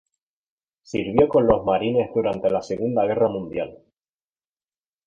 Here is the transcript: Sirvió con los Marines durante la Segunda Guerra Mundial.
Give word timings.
Sirvió 0.81 1.27
con 1.27 1.45
los 1.45 1.63
Marines 1.63 2.09
durante 2.15 2.49
la 2.49 2.63
Segunda 2.63 3.05
Guerra 3.05 3.27
Mundial. 3.29 3.77